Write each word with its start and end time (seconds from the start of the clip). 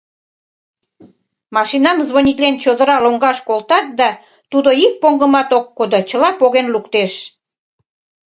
Машинам, 1.57 1.97
«звонитлен», 2.07 2.55
чодыра 2.63 2.97
лоҥгаш 3.03 3.37
колтат 3.47 3.85
да, 3.99 4.09
тудо 4.51 4.69
ик 4.85 4.93
поҥгымат 5.01 5.49
ок 5.57 5.65
кодо— 5.77 5.99
чыла 6.09 6.29
поген 6.39 6.67
луктеш. 6.73 7.13